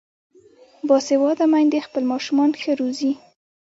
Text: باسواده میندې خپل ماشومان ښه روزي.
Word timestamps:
باسواده 0.87 1.45
میندې 1.53 1.79
خپل 1.87 2.03
ماشومان 2.11 2.51
ښه 2.61 2.71
روزي. 2.79 3.11